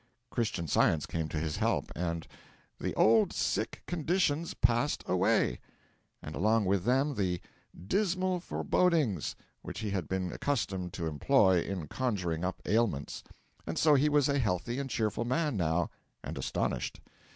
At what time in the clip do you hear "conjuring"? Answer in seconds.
11.87-12.43